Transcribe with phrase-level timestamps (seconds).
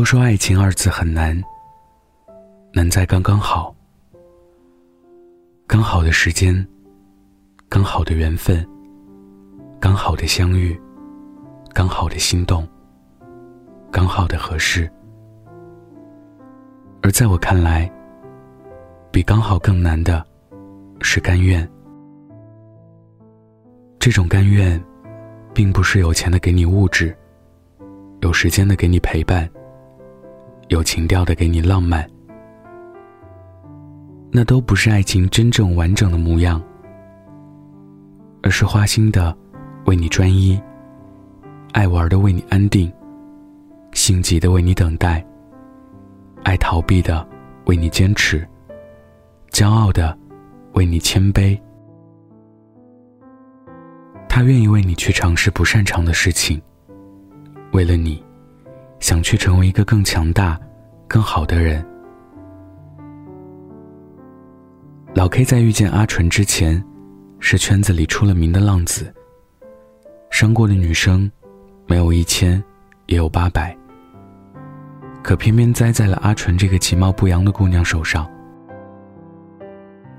[0.00, 1.38] 都说爱情二字很难，
[2.72, 3.76] 难在刚刚好。
[5.66, 6.66] 刚好的时间，
[7.68, 8.66] 刚好的缘分，
[9.78, 10.74] 刚好的相遇，
[11.74, 12.66] 刚好的心动，
[13.92, 14.90] 刚好的合适。
[17.02, 17.86] 而在我看来，
[19.12, 20.24] 比刚好更难的，
[21.02, 21.70] 是甘愿。
[23.98, 24.82] 这种甘愿，
[25.52, 27.14] 并不是有钱的给你物质，
[28.22, 29.46] 有时间的给你陪伴。
[30.70, 32.08] 有情调的给你浪漫，
[34.30, 36.62] 那都不是爱情真正完整的模样，
[38.40, 39.36] 而是花心的
[39.86, 40.60] 为你专一，
[41.72, 42.90] 爱玩的为你安定，
[43.94, 45.26] 心急的为你等待，
[46.44, 47.26] 爱逃避的
[47.64, 48.46] 为你坚持，
[49.50, 50.16] 骄傲的
[50.74, 51.60] 为你谦卑。
[54.28, 56.62] 他愿意为你去尝试不擅长的事情，
[57.72, 58.22] 为了你。
[59.00, 60.58] 想去成为一个更强大、
[61.08, 61.84] 更好的人。
[65.14, 66.82] 老 K 在遇见阿纯之前，
[67.40, 69.12] 是圈子里出了名的浪子。
[70.30, 71.30] 伤过的女生，
[71.86, 72.62] 没有一千，
[73.06, 73.76] 也有八百。
[75.22, 78.30] 可偏偏栽在了阿纯这个其貌不扬的姑娘手上，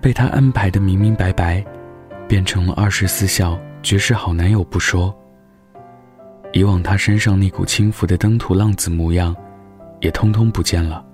[0.00, 1.64] 被他安排的明明白白，
[2.26, 5.14] 变成了二十四孝、绝世好男友不说。
[6.52, 9.34] 以往他身上那股轻浮的登徒浪子模样，
[10.00, 11.04] 也通通不见了。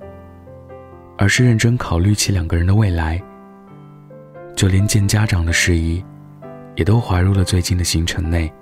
[1.16, 3.22] 而是认真考虑起两个人的未来，
[4.56, 6.04] 就连见家长的事宜，
[6.74, 8.52] 也都划入了最近的行程内。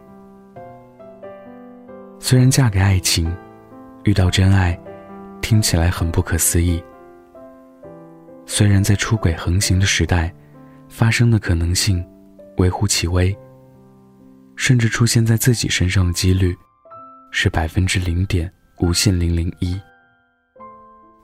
[2.18, 3.34] 虽然嫁给爱情，
[4.04, 4.78] 遇到真爱，
[5.40, 6.82] 听起来很不可思议。
[8.44, 10.32] 虽然在出轨横行的时代，
[10.88, 12.04] 发生的可能性
[12.58, 13.36] 微乎其微。
[14.56, 16.56] 甚至出现在自己身上的几率，
[17.30, 19.80] 是百分之零点无限零零一。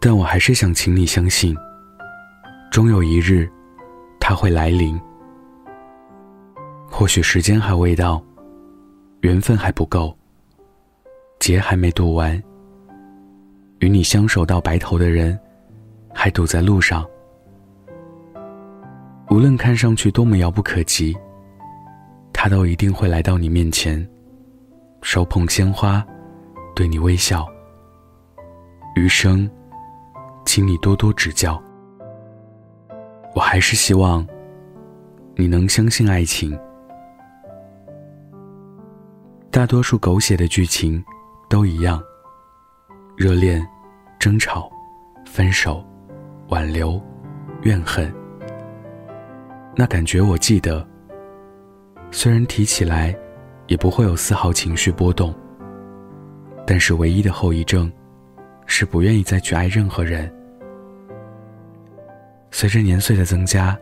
[0.01, 1.57] 但我还是想请你相信，
[2.71, 3.49] 终有一日，
[4.19, 4.99] 它会来临。
[6.91, 8.23] 或许时间还未到，
[9.21, 10.17] 缘分还不够，
[11.39, 12.43] 劫还没渡完，
[13.81, 15.39] 与你相守到白头的人，
[16.15, 17.07] 还堵在路上。
[19.31, 21.17] 无论看上去多么遥不可及。
[22.41, 24.09] 他都一定会来到你面前，
[25.03, 26.07] 手捧鲜花，
[26.73, 27.45] 对你微笑。
[28.95, 29.51] 余生，
[30.47, 31.61] 请你多多指教。
[33.35, 34.25] 我还是希望
[35.35, 36.57] 你能相信爱情。
[39.51, 41.05] 大多数狗血的剧情
[41.51, 42.01] 都一样：
[43.17, 43.69] 热恋、
[44.17, 44.71] 争吵、
[45.27, 45.85] 分手、
[46.51, 47.03] 挽留、
[47.63, 48.15] 怨恨。
[49.75, 50.88] 那感觉我记得。
[52.11, 53.17] 虽然提起来，
[53.67, 55.35] 也不会有丝毫情绪波动。
[56.67, 57.91] 但是唯一的后遗症，
[58.67, 60.31] 是不愿意再去爱任何人。
[62.51, 63.79] 随着年岁的增加，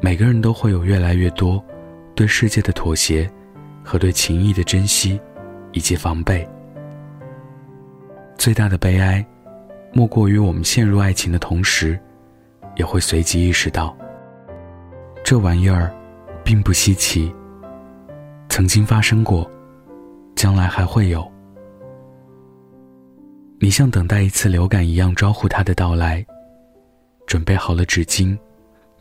[0.00, 1.62] 每个人都会有越来越多
[2.14, 3.30] 对世界的妥协，
[3.84, 5.20] 和对情谊的珍惜，
[5.72, 6.48] 以及防备。
[8.36, 9.24] 最大的悲哀，
[9.92, 11.98] 莫过于我们陷入爱情的同时，
[12.76, 13.96] 也会随即意识到，
[15.22, 15.92] 这玩意儿。
[16.46, 17.34] 并不稀奇。
[18.48, 19.50] 曾经发生过，
[20.36, 21.28] 将来还会有。
[23.58, 26.24] 你像等待一次流感一样招呼他的到来，
[27.26, 28.38] 准备好了纸巾、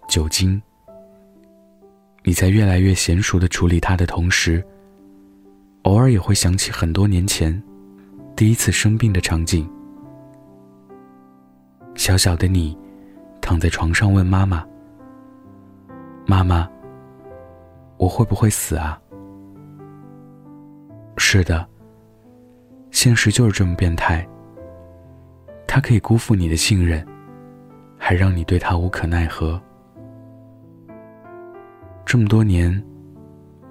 [0.10, 0.60] 酒精。
[2.24, 4.66] 你在越来越娴熟的处理他的同时，
[5.84, 7.62] 偶尔也会想起很多年前
[8.36, 9.70] 第一次生病的场景。
[11.94, 12.76] 小小的你，
[13.40, 14.66] 躺在床上问妈妈
[16.26, 16.68] ：“妈妈。”
[17.98, 19.00] 我会不会死啊？
[21.18, 21.66] 是的，
[22.92, 24.28] 现实就是这么变态。
[25.68, 27.06] 他可以辜负你的信任，
[27.98, 29.62] 还让你对他无可奈何。
[32.06, 32.84] 这么多年，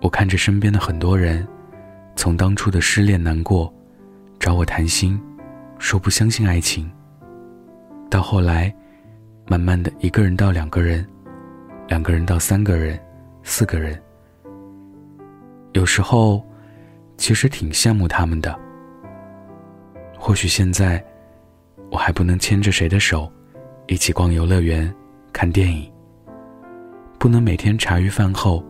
[0.02, 1.46] 我看着身边的很多人，
[2.16, 3.72] 从当初的失恋难过，
[4.38, 5.20] 找我谈心，
[5.78, 6.90] 说不相信爱情，
[8.10, 8.74] 到后来，
[9.46, 11.06] 慢慢的一个人到两个人，
[11.88, 12.98] 两个人到三个人，
[13.42, 13.98] 四个人。
[15.74, 16.40] 有时候，
[17.16, 18.58] 其实挺羡慕他们的。
[20.16, 21.04] 或许现在，
[21.90, 23.30] 我还不能牵着谁的手，
[23.88, 24.92] 一起逛游乐园、
[25.32, 25.92] 看电影。
[27.18, 28.64] 不能每天茶余饭后，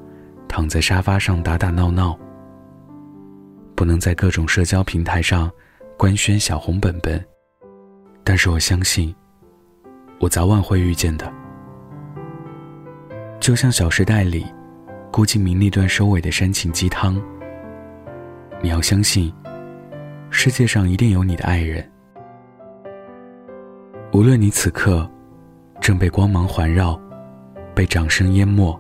[0.49, 2.19] 躺在沙发上打打闹闹。
[3.75, 5.51] 不能在各种社交平台上，
[5.99, 7.23] 官宣小红本本。
[8.23, 9.15] 但是我相信，
[10.21, 11.31] 我早晚会遇见的。
[13.41, 14.47] 就像《小时代》里。
[15.14, 17.22] 郭敬明那段收尾的煽情鸡汤。
[18.61, 19.32] 你要相信，
[20.28, 21.88] 世界上一定有你的爱人，
[24.12, 25.08] 无论你此刻
[25.81, 27.00] 正被光芒环绕，
[27.76, 28.76] 被掌声淹没，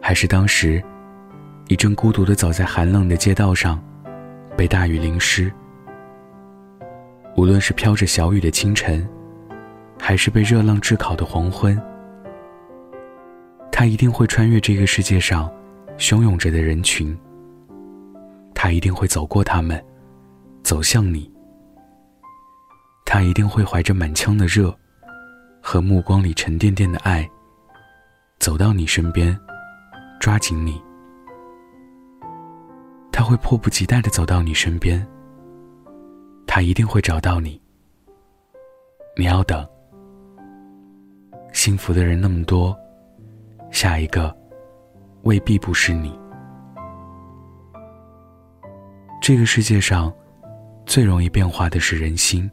[0.00, 0.82] 还是当时
[1.68, 3.80] 你正孤独的走在寒冷的街道上，
[4.56, 5.48] 被大雨淋湿；
[7.36, 9.08] 无论是飘着小雨的清晨，
[10.00, 11.80] 还是被热浪炙烤的黄昏，
[13.72, 15.50] 他一定会穿越这个世界上
[15.98, 17.18] 汹涌着的人群，
[18.54, 19.82] 他一定会走过他们，
[20.62, 21.28] 走向你。
[23.04, 24.72] 他一定会怀着满腔的热，
[25.60, 27.28] 和目光里沉甸甸的爱，
[28.38, 29.36] 走到你身边，
[30.20, 30.80] 抓紧你。
[33.10, 35.04] 他会迫不及待的走到你身边。
[36.46, 37.60] 他一定会找到你。
[39.16, 39.66] 你要等。
[41.52, 42.76] 幸福的人那么多，
[43.72, 44.36] 下一个
[45.22, 46.16] 未必不是你。
[49.20, 50.12] 这个世界上，
[50.84, 52.48] 最容易变化的是人心。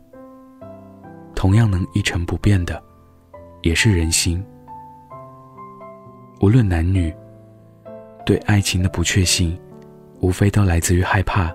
[1.36, 2.82] 同样能一成不变的，
[3.62, 4.44] 也是人心。
[6.40, 7.14] 无论男女，
[8.26, 9.60] 对爱情的不确信，
[10.22, 11.54] 无非都来自于害怕。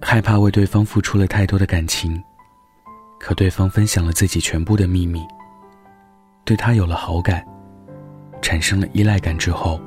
[0.00, 2.20] 害怕为对方付出了太多的感情，
[3.20, 5.24] 可对方分享了自己全部的秘密，
[6.44, 7.46] 对他有了好感，
[8.42, 9.80] 产生了依赖感之后，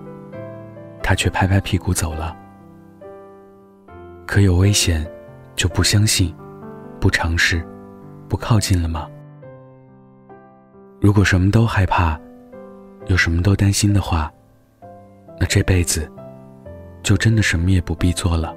[1.04, 2.36] 他却拍拍屁股走了。
[4.26, 5.06] 可有危险，
[5.56, 6.34] 就不相信，
[7.00, 7.64] 不尝试。
[8.28, 9.08] 不靠近了吗？
[11.00, 12.20] 如果什么都害怕，
[13.06, 14.34] 有什么都担心的话，
[15.40, 16.12] 那这辈子
[17.04, 18.56] 就真的什么也不必做了。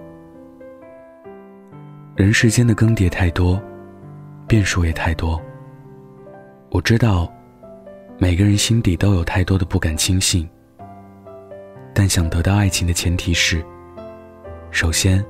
[2.17, 3.62] 人世间的更迭太多，
[4.47, 5.39] 变数也太多。
[6.71, 7.31] 我知道，
[8.20, 10.49] 每个人心底都有太多的不敢轻信。
[11.94, 13.65] 但想得到爱情的前提是，
[14.73, 15.25] 首先，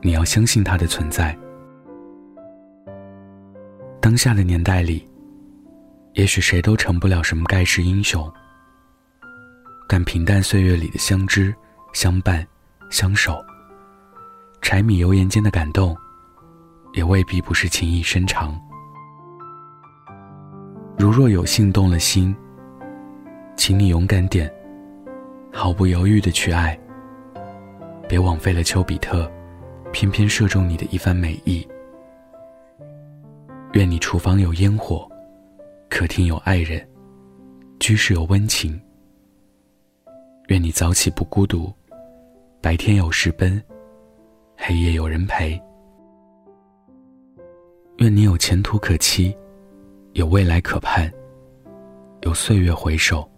[0.00, 1.36] 你要相信它的存在。
[4.00, 5.06] 当下的年代里，
[6.14, 8.30] 也许谁都成不了什么盖世英雄，
[9.86, 11.54] 但平淡岁月里的相知、
[11.92, 12.46] 相伴、
[12.90, 13.44] 相守，
[14.62, 15.94] 柴米油盐间的感动，
[16.94, 18.58] 也未必不是情意深长。
[21.00, 22.36] 如若有幸动了心，
[23.56, 24.52] 请你勇敢点，
[25.50, 26.78] 毫不犹豫的去爱，
[28.06, 29.26] 别枉费了丘比特
[29.92, 31.66] 偏偏射中你的一番美意。
[33.72, 35.10] 愿你厨房有烟火，
[35.88, 36.86] 客厅有爱人，
[37.78, 38.78] 居室有温情。
[40.48, 41.72] 愿你早起不孤独，
[42.60, 43.58] 白天有事奔，
[44.54, 45.58] 黑夜有人陪。
[48.00, 49.34] 愿你有前途可期，
[50.12, 51.10] 有未来可盼，
[52.22, 53.28] 有岁月回首。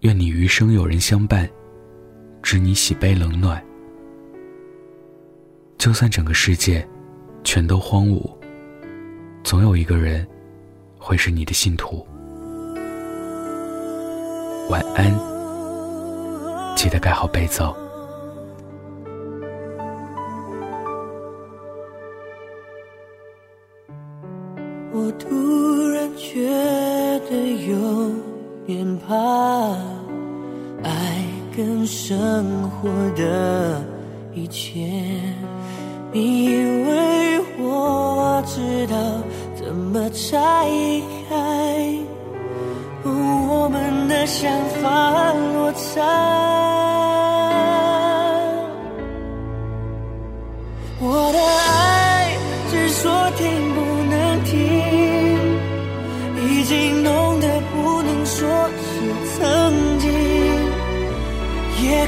[0.00, 1.48] 愿你余生有人相伴，
[2.42, 3.62] 知你喜悲冷暖。
[5.78, 6.86] 就算整个世界。
[7.44, 8.30] 全都荒芜，
[9.42, 10.24] 总有一个人
[10.96, 12.06] 会是你的信徒。
[14.70, 15.12] 晚安，
[16.76, 17.64] 记得盖好被子。
[24.94, 26.48] 我突然觉
[27.30, 27.36] 得
[27.66, 28.10] 有
[28.66, 29.14] 点怕，
[30.82, 31.24] 爱
[31.56, 33.82] 跟生活的
[34.34, 34.88] 一切，
[36.12, 36.92] 你以为？
[37.64, 38.96] 我知道
[39.54, 40.66] 怎么拆
[41.28, 41.96] 开，
[43.04, 44.50] 我们的想
[44.82, 46.02] 法落差。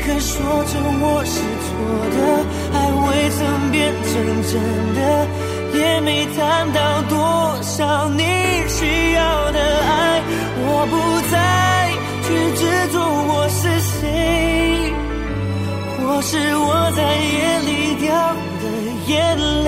[0.06, 1.72] 可说成我是错
[2.12, 2.16] 的，
[2.76, 3.40] 爱未曾
[3.72, 4.12] 变成
[4.52, 4.52] 真
[4.94, 5.00] 的。
[5.74, 7.16] 也没谈到多
[7.62, 8.22] 少你
[8.68, 10.22] 需要的爱，
[10.60, 10.94] 我不
[11.32, 11.34] 再
[12.22, 14.92] 去执着我是谁，
[15.98, 17.70] 或是我在夜里
[18.04, 18.06] 掉
[18.60, 18.64] 的
[19.08, 19.12] 眼
[19.64, 19.66] 泪，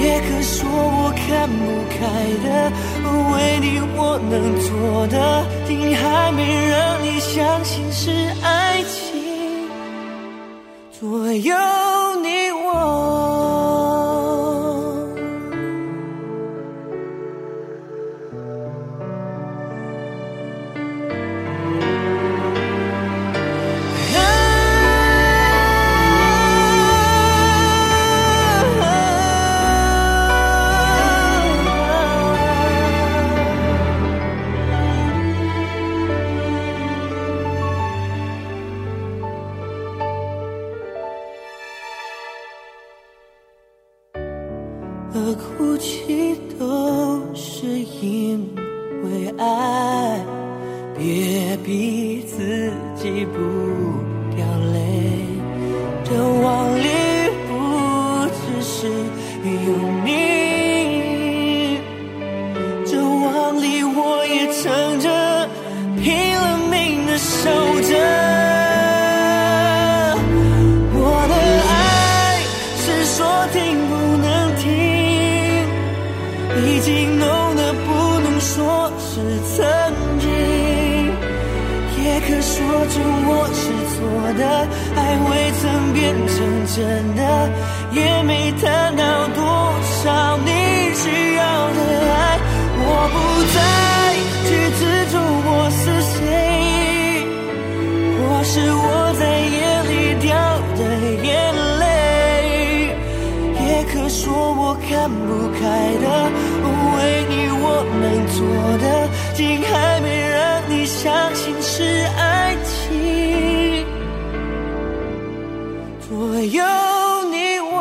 [0.00, 1.98] 也可说我看不开
[2.46, 2.72] 的，
[3.32, 8.10] 为你我能做的，竟还没让你相信是
[8.42, 9.68] 爱情，
[10.98, 11.54] 左右
[56.42, 57.01] 往里
[82.24, 83.62] 可说着我是
[83.92, 83.98] 错
[84.38, 84.42] 的，
[84.96, 84.98] 爱
[85.28, 85.62] 未曾
[85.92, 86.34] 变成
[86.74, 86.76] 真
[87.16, 87.20] 的，
[87.92, 88.30] 也没
[88.62, 88.62] 谈
[88.96, 89.02] 到
[89.34, 89.42] 多
[90.02, 90.48] 少你
[90.94, 91.80] 需要的
[92.14, 92.38] 爱，
[92.78, 93.16] 我不
[93.52, 93.56] 再
[94.46, 94.80] 去执
[95.12, 95.82] 着我是
[96.14, 96.16] 谁。
[98.18, 98.86] 或是我
[104.14, 105.60] 说我看不开
[106.04, 106.06] 的，
[106.94, 106.96] 为
[107.30, 107.64] 你我
[108.02, 108.38] 能做
[108.78, 108.84] 的，
[109.34, 110.36] 竟还没让
[110.68, 111.82] 你相信是
[112.18, 113.86] 爱情，
[116.06, 116.12] 左
[116.58, 116.62] 右
[117.30, 117.74] 你我。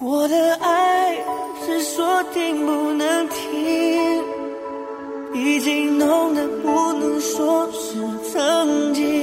[0.00, 1.16] 我的爱
[1.64, 3.40] 是说停不能停。
[5.34, 7.94] 已经浓得不能说是
[8.30, 9.21] 曾经，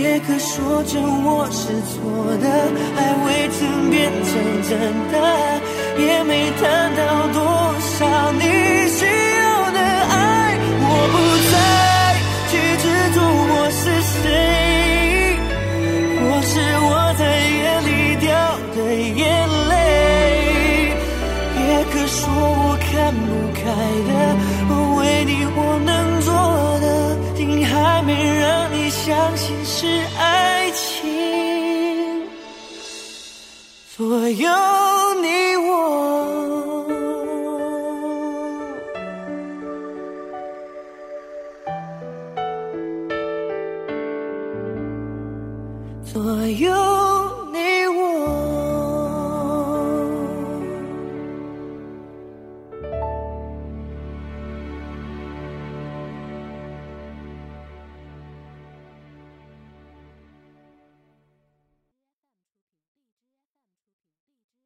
[0.00, 2.00] 也可说成我是错
[2.40, 2.48] 的，
[2.96, 4.32] 爱未曾变成
[4.66, 4.70] 真
[5.12, 5.14] 的，
[5.98, 6.62] 也没谈
[6.96, 7.38] 到多
[7.98, 8.40] 少你
[8.88, 11.14] 需要的爱，我不
[11.52, 11.54] 再
[12.48, 15.36] 去执着我是谁，
[16.16, 17.22] 或是我在
[17.58, 17.90] 夜里
[18.24, 18.28] 掉
[18.74, 18.78] 的
[19.20, 19.20] 眼
[19.68, 19.72] 泪。
[21.60, 23.60] 也可说我看不开
[24.08, 24.10] 的，
[24.96, 25.92] 为你我能，
[28.90, 29.86] 相信是
[30.18, 32.26] 爱情，
[33.96, 34.48] 左右
[35.22, 35.70] 你我。
[46.12, 46.89] 左右